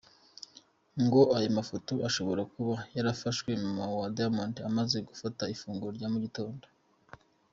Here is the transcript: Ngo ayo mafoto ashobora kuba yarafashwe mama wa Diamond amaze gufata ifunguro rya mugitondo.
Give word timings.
Ngo 1.03 1.21
ayo 1.37 1.49
mafoto 1.57 1.93
ashobora 2.07 2.41
kuba 2.53 2.75
yarafashwe 2.95 3.49
mama 3.63 3.85
wa 3.99 4.07
Diamond 4.15 4.55
amaze 4.69 4.97
gufata 5.09 5.43
ifunguro 5.53 5.91
rya 5.97 6.09
mugitondo. 6.13 6.65